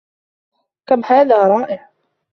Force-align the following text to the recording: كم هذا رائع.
كم 0.89 1.03
هذا 1.05 1.47
رائع. 1.47 1.89